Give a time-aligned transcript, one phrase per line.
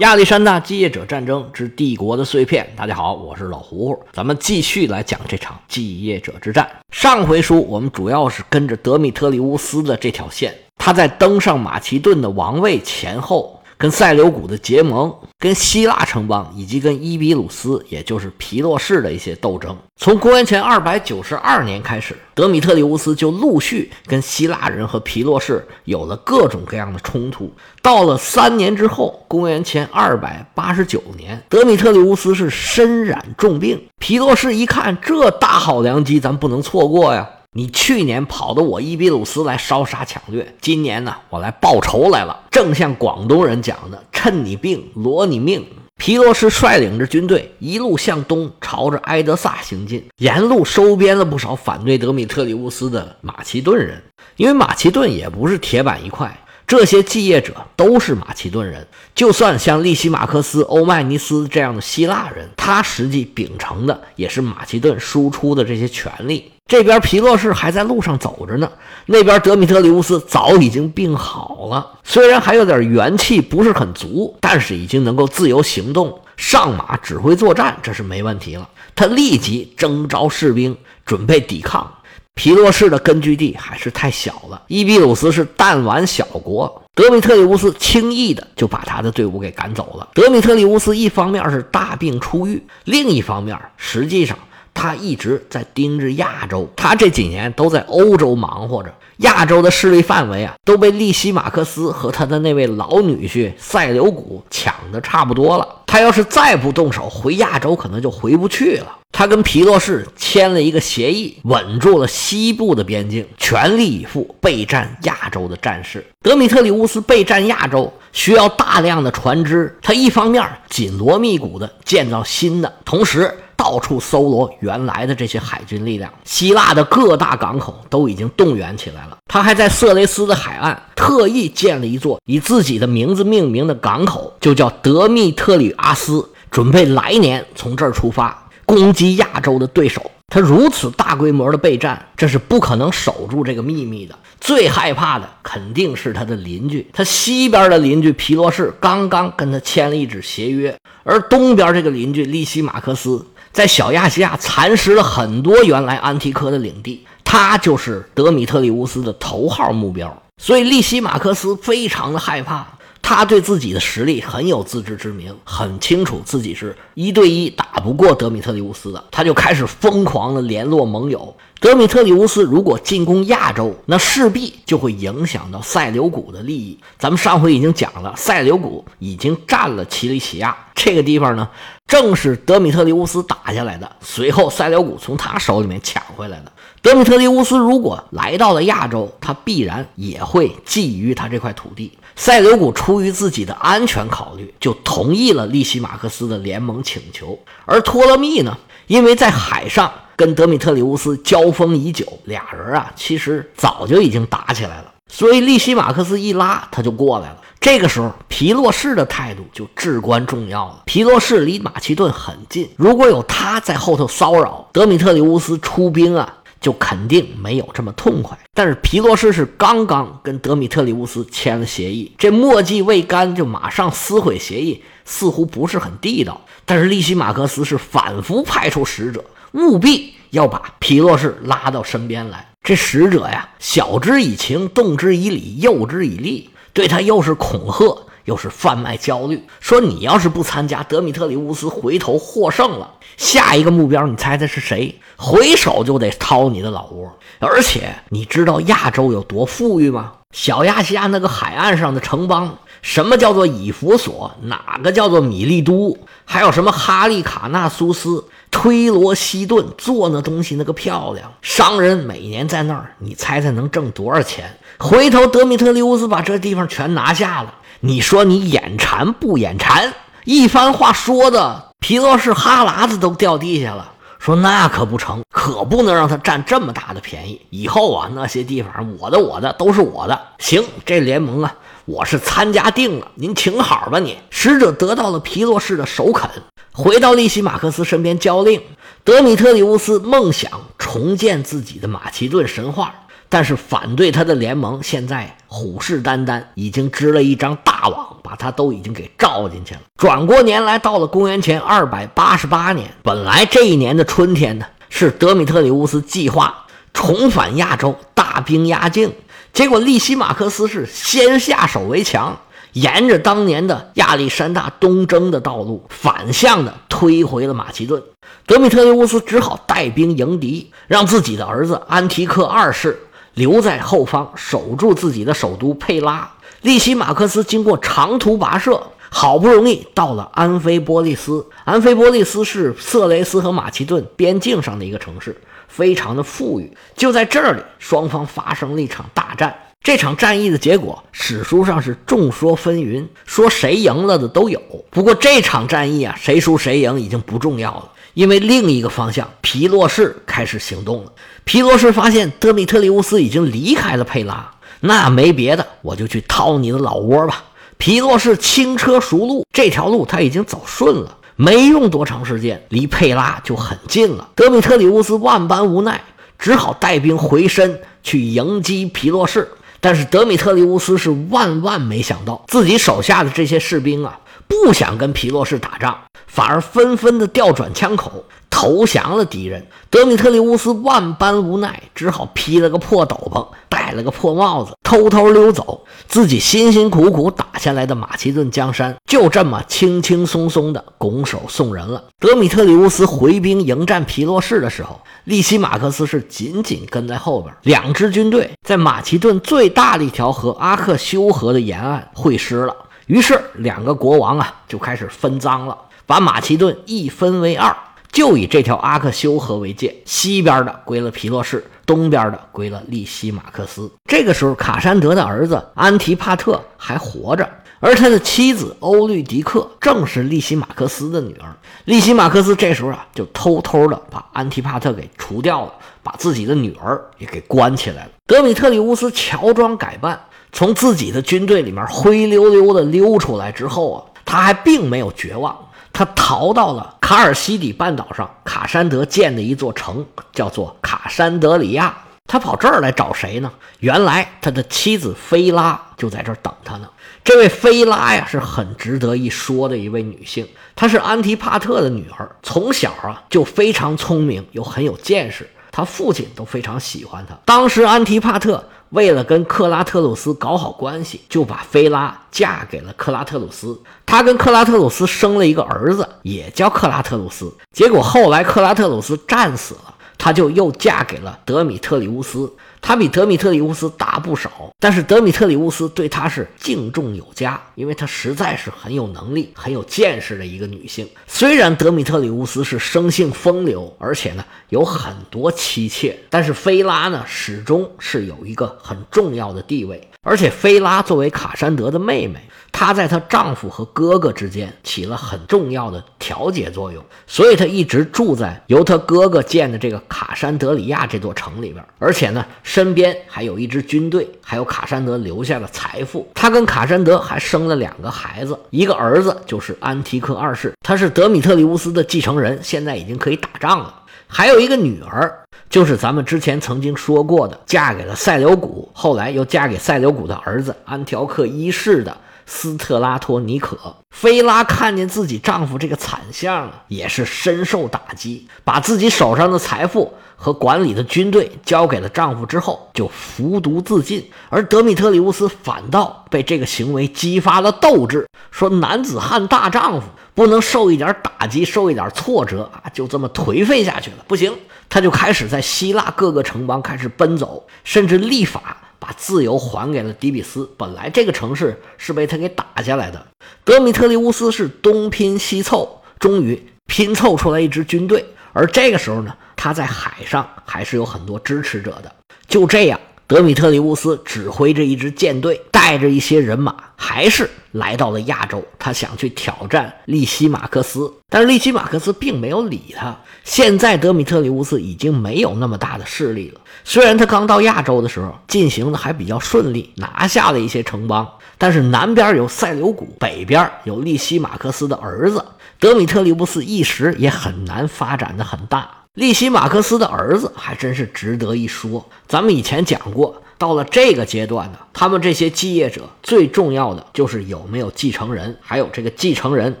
[0.00, 2.66] 亚历山大继业者战争之帝国的碎片。
[2.74, 6.66] 大家好，我是老胡，咱们继续来讲这场继业者之战。
[6.90, 13.59] 上回书我们主要是跟着德米特里乌斯的这条线，他在登上马其顿的王位前后。
[13.80, 19.74] 跟塞琉古的结盟，跟希腊城邦以及跟伊比鲁斯，也就是皮洛士的一些斗争。
[19.96, 27.50] 从公元前二百九十二年开始，德米特里乌斯就陆续跟希腊人和皮洛士有了各种各样的冲突。
[27.80, 33.82] 到了三年之后，公元前二百八十九年，德米特里乌斯是身染重病。
[33.98, 37.26] 皮洛士一看，这大好良机，咱不能错过呀。
[37.52, 42.44] 你去年跑到我伊比鲁斯来烧杀抢掠，今年呢，我来报仇来了。
[42.48, 45.66] 正像广东人讲的，趁你病罗你命。
[45.96, 54.00] 皮洛士率领着军队一路向东，朝着埃德萨行进，沿路收编了不少反对德米特里乌斯的马其顿人，
[54.36, 56.44] 因为马其顿也不是铁板一块。
[56.68, 66.52] 这些继业者都是马其顿人，就算像利西马克斯、欧迈尼斯这样的希腊人，他实际秉承的也是马其顿输出的这些权利。
[66.70, 68.70] 这边皮洛士还在路上走着呢，
[69.06, 78.68] 那边德米特里乌斯早已经病好了，虽然还有点元气不是很足，但是已经能够自由行动、上马指挥作战，这是没问题了。
[78.94, 81.92] 他立即征召士兵，准备抵抗。
[82.34, 90.08] 皮洛士的根据地还是太小了，伊比鲁斯是弹丸小国，德米特里乌斯轻易的就把他的队伍给赶走了。
[90.14, 94.38] 德米特里乌斯一方面是大病初愈，另一方面实际上
[94.80, 98.90] 他一直在盯着亚洲，他这几年都在欧洲忙活着。
[99.18, 105.68] 亚洲的势力范围啊，都被利西马克斯和他的那位老女婿塞琉古抢的差不多了。
[105.86, 108.96] 他要是再不动手，回亚洲可能就回不去了。
[109.12, 116.02] 他跟皮洛士签了一个协议，稳住了西部的边境，全力以赴备战亚洲的战事。
[116.22, 123.30] 德米特里乌斯备战亚洲需要大量的船只，他一方面紧锣密鼓地建造新的，同时。
[123.70, 129.16] 到处搜罗原来的这些海军力量，希腊的各大港口都已经动员起来了。
[129.28, 140.10] 他还在色雷斯的海岸特意建了一座以自己的名字命名的港口，就叫德密特里阿斯，准备来年从这儿出发攻击亚洲的对手。
[140.32, 144.14] 他如此大规模的备战，这是不可能守住这个秘密的。
[144.40, 153.26] 最害怕的肯定是他的邻居，他西边的邻居皮罗士刚刚跟他签了一纸协约，而东边这个邻居利西马克斯。
[153.52, 160.22] 在小亚细亚蚕食了很多原来安提柯的领地，他就是德米特里乌斯的头号目标。
[160.40, 162.66] 所以利西马克斯非常的害怕，
[163.02, 171.36] 他对自己的实力很有自知之明，很清楚自己是一对一打不过德米特里乌斯的，他就开始疯狂的联络盟友。
[171.60, 176.78] 德米特里乌斯如果进攻亚洲，那势必就会影响到塞琉古的利益。
[176.98, 181.46] 咱们上回已经讲了，塞琉古已经占了奇里乞亚这个地方呢，
[181.86, 183.92] 正是德米特里乌斯打下来的。
[184.00, 186.50] 随后塞琉古从他手里面抢回来的。
[186.80, 191.92] 德米特里乌斯如果来到了亚洲，他必然也会觊觎他这块土地。
[192.16, 197.38] 塞琉古出于自己的安全考虑，就同意了利西马克斯的联盟请求。
[197.66, 198.56] 而托勒密呢，
[198.86, 199.92] 因为在海上。
[200.20, 204.92] 跟德米特里乌斯交锋已久，俩人啊，其实早就已经打起来了。
[205.08, 207.38] 所以利西马克斯一拉，他就过来了。
[207.58, 210.82] 这个时候，皮洛士的态度就至关重要了。
[210.84, 218.38] 皮洛士离马其顿很近，如果有他在后头骚扰，德米特里乌斯出兵啊，就肯定没有这么痛快。
[218.52, 226.38] 但是皮洛士是刚刚跟德米特里乌斯签了协议，这墨迹未干就马上撕毁协议，似乎不是很地道。
[226.66, 229.24] 但是利西马克斯是反复派出使者。
[229.52, 232.46] 务必要把皮洛士拉到身边来。
[232.62, 239.44] 这使者呀，晓之以情，动之以理，诱之以利，对他又是恐吓，又是贩卖焦虑。
[239.60, 244.98] 说你要是不参加，德米特里乌斯回头获胜了，下一个目标你猜猜是谁？
[245.16, 247.10] 回手就得掏你的老窝。
[247.38, 250.12] 而且你知道亚洲有多富裕吗？
[250.32, 254.30] 小亚细亚那个海岸上的城邦，什么叫做以弗所？
[254.42, 255.98] 哪个叫做米利都？
[256.24, 258.24] 还有什么哈利卡纳苏斯？
[258.52, 264.56] 推罗西顿做那东西那个漂亮，商人每年在那儿，你猜猜能挣多少钱？
[264.78, 269.94] 回头德米特里乌斯把这地方全拿下了，你说你眼馋不眼馋？
[270.24, 277.40] 一番话说的皮洛士哈喇子都掉地下了，说那可不成，可不能让他占这么大的便宜。
[277.48, 280.20] 以后啊，那些地方我的我的都是我的。
[280.38, 281.54] 行，这联盟啊，
[281.86, 283.98] 我是参加定了，您请好吧。
[283.98, 286.28] 你使者得到了皮洛士的首肯。
[286.72, 288.60] 回到利西马克斯身边交令，
[289.04, 292.94] 德米特里乌斯梦想重建自己的马其顿神话，
[293.32, 299.80] 但是反对他的联盟现在虎视眈眈，已经织了一张大网，把他都已经给罩进去了。
[299.96, 309.12] 转过年来到了公元前二百八十八年，本来这一年的春天呢，是德米特里乌斯计划重返亚洲，大兵压境。
[309.52, 312.36] 结果利西马克斯是先下手为强，
[312.72, 318.02] 沿着当年的亚历山大东征的道路，反向的推回了马其顿。
[318.46, 322.98] 德米特里乌斯只好带兵迎敌，让自己的儿子安提克二世
[323.40, 326.30] 留在后方守住自己的首都佩拉。
[326.60, 331.46] 利西马克斯经过长途跋涉，好不容易到了安菲波利斯。
[331.64, 335.34] 安菲波利斯是色雷斯和马其顿边境上的一个城市。
[335.68, 339.56] 非常的富裕，就在这里，双方发生了一场大战。
[339.82, 344.60] 这场战役的结果，史书上是众说纷纭，说谁赢了的都有。
[344.90, 351.12] 不过这场战役啊，谁输谁赢已经不重要了，因为另一个方向，皮洛士开始行动了。
[351.44, 357.44] 皮洛士发现德米特里乌斯已经离开了佩拉，那没别的，我就去掏你的老窝吧。
[357.78, 361.16] 皮洛士轻车熟路，这条路他已经走顺了。
[361.36, 364.28] 没用多长时间，离佩拉就很近了。
[364.34, 365.98] 德米特里乌斯万般无奈，
[366.38, 369.48] 只好带兵回身去迎击皮洛士。
[369.80, 378.24] 但是德米特里乌斯是万万没想到，自己手下的这些士兵啊，不想跟皮洛士打仗，反而纷纷的调转枪口。
[378.52, 385.86] 投降了敌人，德米特里乌斯万般无奈，只好披了个破斗篷，戴了个破帽子，偷偷溜走。
[386.08, 392.02] 自己辛辛苦苦打下来的马其顿江山，就这么轻轻松松的拱手送人了。
[392.18, 397.54] 德米特里乌斯回兵迎战皮洛士的时候，利西马克斯是紧紧跟在后边。
[397.62, 402.74] 两支军队在马其顿最大的一条河阿克修河的沿岸会师了。
[403.10, 405.76] 于是两个国王啊就开始分赃了，
[406.06, 407.76] 把马其顿一分为二。
[408.12, 413.90] 就以这条阿克修河为界，西边的归了皮洛士，东边的归了利西马克斯。
[414.04, 417.48] 这个时候，卡山德的儿子安提帕特还活着，
[417.80, 421.52] 而他的妻子欧律狄克正是利西马克斯的女儿。
[421.86, 425.74] 利西马克斯这时候啊，就偷偷的把安提帕特给除掉了，
[426.04, 428.10] 把自己的女儿也给关起来了。
[428.26, 430.20] 德米特里乌斯乔装改扮，
[430.52, 435.56] 从自己的军队里面灰溜溜的溜出来之后啊，他还并没有绝望。
[435.92, 441.96] 他逃到了卡尔西底半岛上，卡山德建的一座城，叫做卡山德里亚。
[442.26, 443.50] 他跑这儿来找谁呢？
[443.80, 446.88] 原来他的妻子菲拉就在这儿等他呢。
[447.24, 450.46] 这位菲拉呀，是很值得一说的一位女性。
[450.76, 455.48] 她是安提帕特的女儿，从小啊就非常聪明，又很有见识。
[455.70, 457.36] 他父亲都非常喜欢他。
[457.44, 458.64] 当时安提帕特。
[458.90, 463.80] 为了跟克拉特鲁斯搞好关系，就把菲拉嫁给了克拉特鲁斯。
[464.04, 467.54] 他跟克拉特鲁斯生了一个儿子，也叫克拉特鲁斯。
[467.72, 469.89] 结果后来克拉特鲁斯战死了，
[470.20, 472.52] 她就又嫁给了德米特里乌斯。
[472.82, 481.08] 她比德米特里乌斯大不少，但是德米特里乌斯对她是敬重有加，因为她实在是很有能力、很有见识的一个女性。
[481.26, 490.09] 虽然德米特里乌斯是生性风流，而且呢有很多妻妾，但是菲拉呢始终是有一个很重要的地位。
[490.22, 492.38] 而且菲拉作为卡山德的妹妹，
[492.70, 501.82] 她在她丈夫和哥哥之间起了很重要的调节作用，所以她一直住在由她哥哥建的这个卡山德里亚这座城里边。
[501.98, 506.30] 而且呢，身边还有一支军队，还有卡山德留下的财富。
[506.34, 513.94] 她跟卡山德还生了两个孩子，一个儿子就是安提克二世，他是德米特里乌斯的继承人，现在已经可以打仗了。
[514.26, 515.34] 还有一个女儿。
[515.70, 522.14] 就是咱们之前曾经说过的，嫁给了塞琉古，后来又嫁给塞琉古的儿子安条克一世的
[522.50, 523.78] 斯特拉托尼可。
[524.10, 534.28] 菲拉看见自己丈夫这个惨相，也是深受打击，把自己手上的财富和管理的军队交给了丈夫之后，就服毒自尽。
[534.48, 544.52] 而德米特里乌斯反倒被这个行为激发了斗志，说：“男子汉大丈夫不能受一点打击，受一点挫折啊，就这么颓废下去了，不行。”
[544.90, 550.70] 他就开始在希腊各个城邦开始奔走，甚至立法把自由还给了迪比斯。
[550.76, 553.26] 本来这个城市是被他给打下来的。
[553.64, 558.24] 德米特里乌斯是东拼西凑，终于拼凑出来一支军队。
[558.52, 562.14] 而这个时候呢，他在海上还是有很多支持者的。
[562.46, 563.00] 就这样。
[563.30, 568.60] 德米特里乌斯指挥着一支舰队，带着一些人马，还是来到了亚洲。
[568.76, 573.16] 他想去挑战利西马克斯，但是利西马克斯并没有理他。
[573.44, 576.60] 现在德米特里乌斯已经没有那么大的势力了。
[576.82, 581.24] 虽然他刚到亚洲的时候进行的还比较顺利，拿下了一些城邦，
[581.56, 585.44] 但是南边有塞琉古，北边有利西马克斯的儿子，
[585.78, 588.99] 德米特里乌斯一时也很难发展的很大。
[589.16, 592.08] 利西马克斯的儿子还真是值得一说。
[592.28, 599.76] 咱们以前讲过，到了这个阶段呢，他们这些继业者最重要的就是有没有继承人，还有这个继承人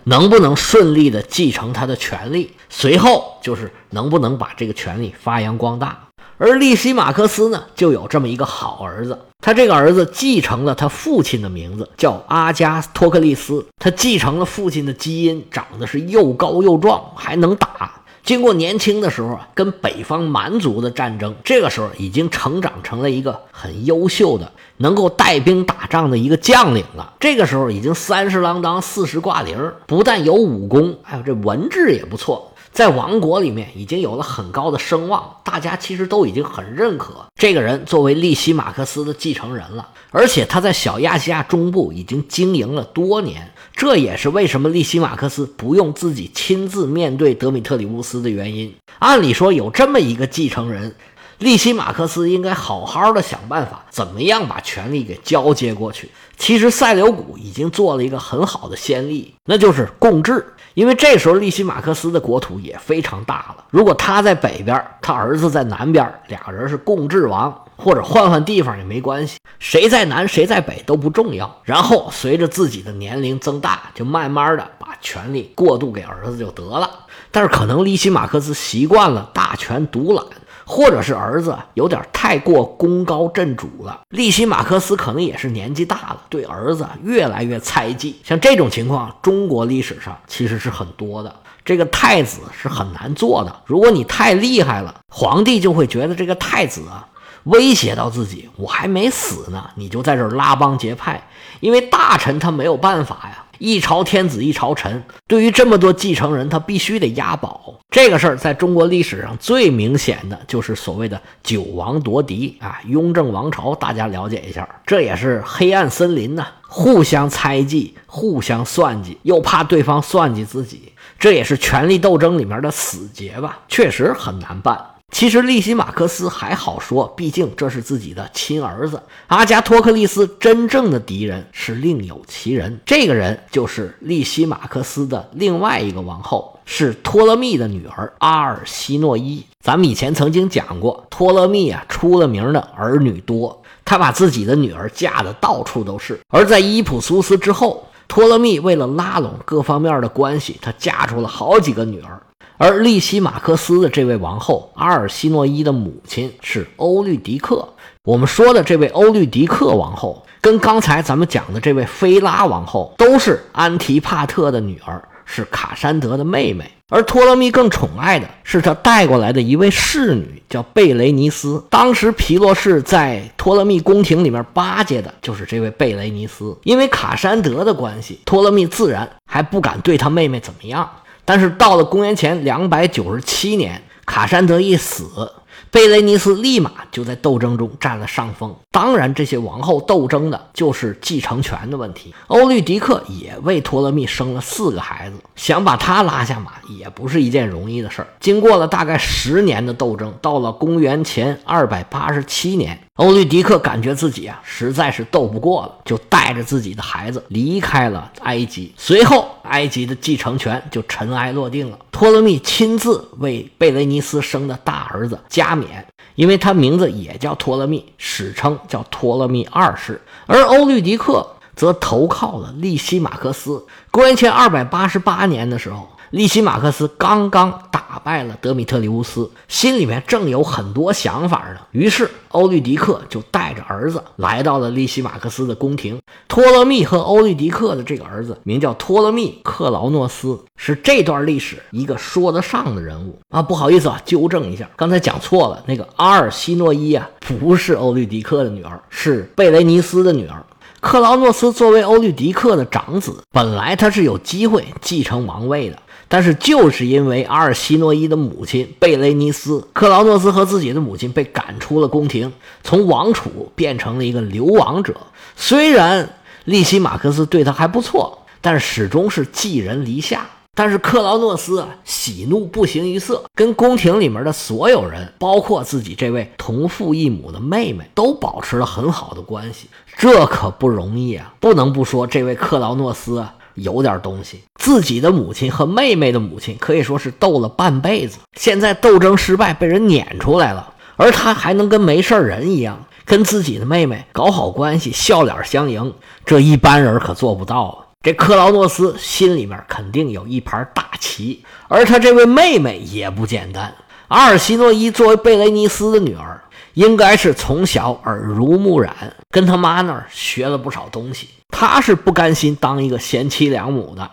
[0.02, 6.08] 能不能顺利的继承他的权利，随后就是能不能把这个权利发扬光大。
[6.36, 9.16] 而利西马克斯呢，就有这么一个好儿子。
[9.42, 13.64] 他这个儿子继承了他父亲的名字，叫阿加托克利斯。
[13.78, 17.99] 他继承了父亲的基因，长得是又高又壮，还能打。
[18.22, 27.14] 经过年轻的时候啊，跟北方蛮族的战争，这个时候已经成长成了一个很优秀的、能够带兵打仗的一个将领了。
[27.18, 32.52] 这个时候已经三十郎当、四十挂零，不但有武功，还有这文治也不错。
[32.72, 39.88] 在王国里面已经有了很高的声望，大家其实都已经很认可这个人作为利西马克斯的继承人了。
[40.12, 48.74] 而且他在小亚细亚中部已经经营了多年，这也是为什么利西马克斯不用自己亲自面对德米特里乌斯的原因。
[48.98, 50.94] 按理说有这么一个继承人，
[51.40, 56.10] 利西马克斯应该好好的想办法，怎么样把权力给交接过去。
[56.36, 60.46] 其实塞琉古已经做了一个很好的先例，那就是共治。
[60.74, 71.50] 因为这时候利西马克斯的国土也非常大了，如果他在北边，他儿子在南边，俩人是共治王，或者换换地方也没关系，谁在南谁在北都不重要。
[71.64, 76.88] 然后随着自己的年龄增大，就慢慢的把权力过渡给儿子就得了。
[77.30, 80.22] 但是可能利西马克斯习惯了大权独揽。
[80.70, 88.20] 或者是儿子有点太过功高震主了，利希马克思可能也是年纪大了，对儿子越来越猜忌。
[88.22, 91.34] 像这种情况，中国历史上其实是很多的。
[91.64, 97.06] 这个太子是很难做的，如果你太厉害了，皇帝就会觉得这个太子啊
[97.44, 101.22] 威胁到自己，我还没死呢，你就在这儿拉帮结派，
[101.60, 103.44] 因为大臣他没有办法呀。
[103.58, 107.74] 一朝天子一朝臣，对于这么多继承人，他必须得押宝。
[107.90, 124.82] 这个事儿在中国历史上最明显的就是所谓的九王夺嫡啊，雍正王朝，大家了解一下，这也是黑暗森林呐，互相猜忌，互相算计，又怕对方算计自己，这也是权力斗争里面的死结吧，确实很难办。
[125.10, 129.02] 其实利西马克斯还好说，毕竟这是自己的亲儿子。
[129.26, 139.44] 阿加托克利斯真正的敌人是另有其人，这个人就是利西马克斯的另外一个王后，是托勒密的女儿阿尔西诺伊。
[139.62, 146.18] 咱们以前曾经讲过，托勒密啊出了名的儿女多，他把自己的女儿嫁的到处都是。
[146.28, 152.18] 而在伊普苏斯之后，托勒密为了拉拢各方面的关系，他嫁出了好几个女儿。
[152.62, 157.66] 而利西马克斯的这位王后阿尔西诺伊的母亲是欧律狄克。
[158.04, 166.70] 我们说的这位欧律狄克王后，跟刚才咱们讲的这位菲拉王后都是安提帕特的女儿，是卡山德的妹妹。
[166.90, 171.64] 而托勒密更宠爱的是他带过来的一位侍女，叫贝雷尼斯。
[171.70, 176.54] 当时皮洛士在托勒密宫廷里面巴结的就是这位贝雷尼斯。
[176.64, 180.86] 因为卡山德的关系，托勒密自然还不敢对他妹妹怎么样。
[181.30, 185.32] 但是到了公元前两百九十七年，卡山德一死。
[185.70, 188.52] 贝雷尼斯立马就在斗争中占了上风。
[188.72, 192.12] 当然，这些王后斗争的就是继承权的问题。
[192.26, 198.08] 欧律狄克也为托勒密生了四个孩子，想把他拉下马也不是一件容易的事儿。
[198.18, 208.74] 经过了大概十年的斗争，到了公元前二百八十七年，欧律狄克感觉自己啊实在是斗不过了，就带着自己的孩子离开了埃及。
[208.76, 211.78] 随后，埃及的继承权就尘埃落定了。
[211.90, 215.82] 托勒密亲自为贝雷尼斯生的大儿子加冕，
[216.14, 219.98] 因为他名字也叫托勒密，史称叫托勒密二世。
[220.26, 221.26] 而欧律狄克
[221.60, 223.62] 则投靠了利西马克斯。
[223.90, 225.86] 公元前二百八十八年的时候。
[226.10, 231.60] 利西马克斯刚刚打败了德米特里乌斯，心里面正有很多想法呢。
[231.70, 236.00] 于是欧律狄克就带着儿子来到了利西马克斯的宫廷。
[236.26, 243.40] 托勒密和欧律狄克的这个儿子名叫托勒密克劳诺斯，是这段历史一个说得上的人物啊。
[243.40, 250.44] 不好意思啊，纠正一下，刚才讲错了，那个阿尔西诺伊啊，不是欧律狄克的女儿，是贝雷尼斯的女儿。
[250.80, 255.78] 克劳诺斯作为欧律狄克的长子，本来他是有机会继承王位的。
[256.08, 262.32] 但是，就是因为阿尔西诺伊的母亲贝雷尼斯，克劳诺斯和自己的母亲被赶出了宫廷，
[262.64, 264.96] 从王储变成了一个流亡者。
[265.36, 270.26] 虽然利西马克斯对他还不错，但始终是寄人篱下。
[270.54, 279.68] 但是克劳诺斯啊，喜怒不形于色，跟宫廷里面的所有人，包括自己这位同父异母的妹妹，都保持了很好的关系。
[279.96, 281.34] 这可不容易啊！
[281.40, 283.34] 不能不说，这位克劳诺斯啊。
[283.54, 295.92] 有点东西，自己的母亲和妹妹的母亲可以说是斗了半辈子，现在斗争失败，被人撵出来了，而他还能跟没事人一样，跟自己的妹妹搞好关系，笑脸相迎，
[296.24, 297.89] 这一般人可做不到啊。
[298.02, 303.74] 这克劳诺斯心里面肯定有一盘大棋，而他这位妹妹也不简单。
[304.08, 306.42] 阿尔西诺伊作为贝雷尼斯的女儿，
[306.72, 311.28] 应该是从小耳濡目染，跟他妈那儿学了不少东西。
[311.50, 314.10] 她是不甘心当一个贤妻良母的，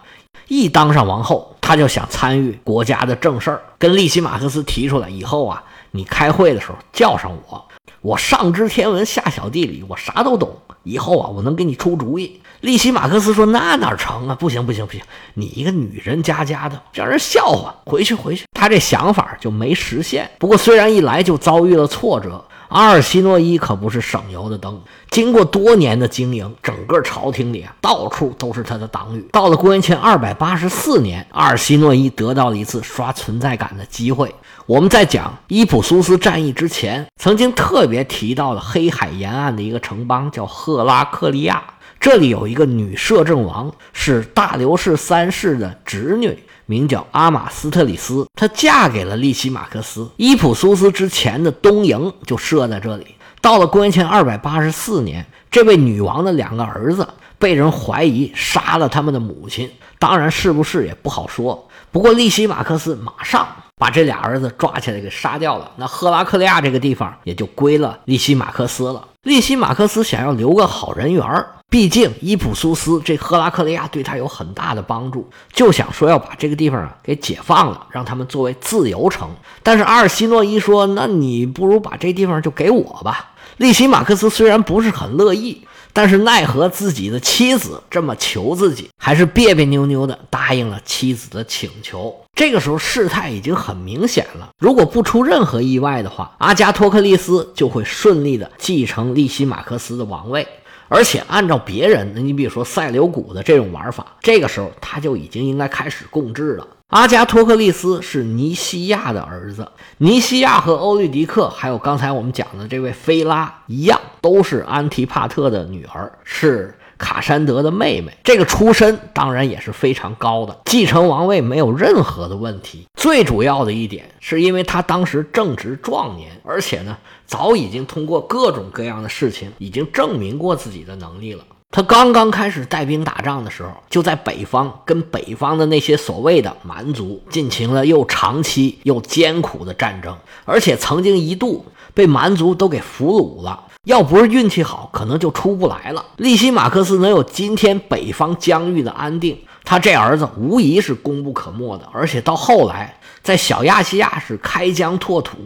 [0.49, 7.65] 一当上王后，她就想参与国家的正事儿，跟利西马克斯提出来以后啊，你开会的时候叫上我，
[8.01, 10.55] 我上知天文下晓地理，我啥都懂。
[10.83, 12.41] 以后啊，我能给你出主意。
[12.61, 14.35] 利奇马克思说：“那哪成啊？
[14.35, 15.01] 不行，不行，不行！
[15.35, 17.75] 你一个女人家家的，让人笑话。
[17.85, 20.29] 回去，回去。”他这想法就没实现。
[20.39, 24.81] 不过，虽然一来就遭遇了挫折，阿尔西诺伊可不是省油的灯。
[25.09, 29.25] 经过多年的经营，整个朝廷里啊，到处都是他的党羽。
[29.31, 34.33] 到了公元前二百八十四年，阿尔西诺伊得到了一次刷存在感的机会。
[34.65, 41.63] 我们在讲伊普苏斯战役之前，曾经特别提到了黑海沿岸的一个城邦，叫赫拉克利亚。
[41.99, 48.27] 这里有一个女摄政王，是大流士三世的侄女，名叫阿马斯特里斯。
[48.35, 50.07] 她嫁给了利奇马克斯。
[50.17, 53.07] 伊普苏斯之前的东营就设在这里。
[53.41, 57.07] 到了公元前二百八十四年，这位女王的两个儿子
[57.39, 61.66] 被人怀疑杀了他们的母亲，当然是不是也不好说。
[61.91, 65.71] 不过利西马克斯马上把这俩儿子抓起来给杀掉了。
[65.77, 69.07] 那赫拉克利亚这个地方也就归了利西马克斯了。
[69.23, 71.45] 利西马克斯想要留个好人缘。
[71.69, 79.29] 毕竟伊普苏斯这赫拉克利亚对他有很大的帮助，就想说要把这个地方啊给解放了，让他们作为自由城。
[79.63, 85.67] 但是阿尔西诺伊说：“那你不如把这地方就给我吧。”利西马克斯虽然不是很乐意，
[85.97, 92.15] 但是奈何自己的妻子这么求自己，还是别别扭扭的答应了妻子的请求。
[92.35, 100.47] 这个时候事态已经很明显了，如果不出任何意外的话，阿加托克利斯就会顺利的继承利西马克斯的王位。
[100.87, 106.67] 而且按照别人，那你比如说塞琉古的这种玩法，这个时候他就已经应该开始共治了。
[106.87, 109.67] 阿加托克利斯是尼西亚的儿子，
[109.97, 116.73] 尼西亚和欧律狄克，还有刚才我们讲的这位菲拉一样，都是安提帕特的女儿，是。
[116.97, 122.85] 卡山德的妹妹，这个出身当然也是非常高的，继承王位没有任何的问题。
[122.95, 131.43] 最主要的一点，是因为他当时正值壮年，而且呢，早已经通过各种各样的事情，已经证明过自己的能力了。
[131.69, 143.65] 他刚刚开始带兵打仗的时候，就在北方跟北方的那些所谓的蛮族进行了又长期又艰苦的战争，而且曾经一度被蛮族都给俘虏了。
[143.87, 146.03] 要不是运气好，可能就出不来了。
[146.17, 151.87] 利西马克斯能有今天北方疆域的安定，他这儿子无疑是功不可没的。
[151.93, 155.37] 而且到后来，在小亚细亚是开疆拓土，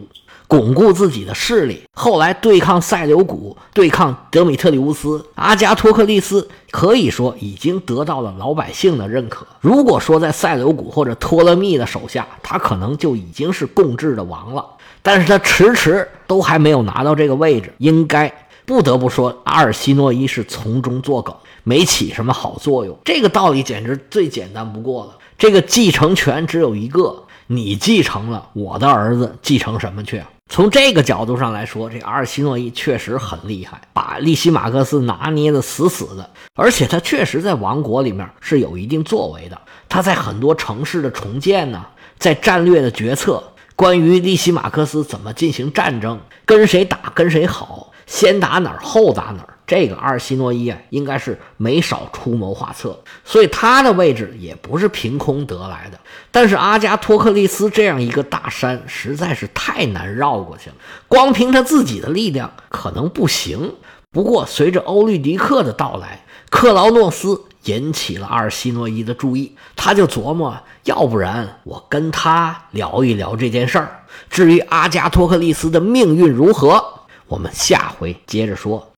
[0.52, 1.82] 巩固自己的势力。
[1.94, 9.46] 后来对抗塞琉古，对抗德米特里乌斯，阿加托克利斯可以说已经得到了老百姓的认可。
[9.62, 14.66] 如果说在塞琉古或者托勒密的手下，他可能就已经是共治的王了。
[15.00, 18.30] 但是他迟迟都还没有拿到这个位置，应该
[18.66, 21.34] 不得不说，阿尔西诺伊是从中作梗，
[21.64, 22.98] 没起什么好作用。
[23.06, 25.12] 这个道理简直最简单不过了。
[25.38, 30.28] 这个继承权只有一个，你继承了，我的儿子继承什么去啊？
[30.48, 39.58] 从这个角度上来说，这阿尔西诺伊确实很厉害，把利西马克斯拿捏的死死的，而且他确实在王国里面是有一定作为的。
[39.88, 41.86] 他在很多城市的重建呢，
[42.18, 43.42] 在战略的决策。
[43.74, 55.98] 关于利西马克斯怎么进行战争，跟谁打跟谁好，先打哪儿后打哪儿，这个阿尔西诺伊啊，应该是没少出谋划策，所以他的位置也不是凭空得来的。
[56.30, 60.76] 但是阿加托克利斯这样一个大山实在是太难绕过去了，
[61.08, 63.74] 光凭他自己的力量可能不行。
[64.10, 67.42] 不过随着欧律狄克的到来，克劳诺斯。
[67.66, 74.02] 引起了阿尔西诺伊的注意，他就琢磨，要不然我跟他聊一聊这件事儿。
[74.28, 76.84] 至于阿加托克利斯的命运如何，
[77.28, 78.90] 我们下回接着说。